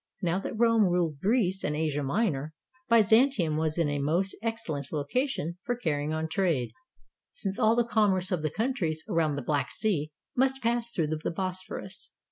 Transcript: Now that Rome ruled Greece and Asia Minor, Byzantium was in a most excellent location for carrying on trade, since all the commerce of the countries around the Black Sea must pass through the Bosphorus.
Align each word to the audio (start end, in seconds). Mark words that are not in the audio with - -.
Now 0.23 0.39
that 0.39 0.57
Rome 0.57 0.85
ruled 0.85 1.19
Greece 1.19 1.63
and 1.63 1.75
Asia 1.75 2.01
Minor, 2.01 2.55
Byzantium 2.89 3.55
was 3.55 3.77
in 3.77 3.87
a 3.87 3.99
most 3.99 4.35
excellent 4.41 4.91
location 4.91 5.59
for 5.63 5.75
carrying 5.75 6.11
on 6.11 6.27
trade, 6.27 6.71
since 7.31 7.59
all 7.59 7.75
the 7.75 7.85
commerce 7.85 8.31
of 8.31 8.41
the 8.41 8.49
countries 8.49 9.03
around 9.07 9.35
the 9.35 9.43
Black 9.43 9.69
Sea 9.69 10.11
must 10.35 10.63
pass 10.63 10.91
through 10.91 11.15
the 11.21 11.29
Bosphorus. 11.31 12.13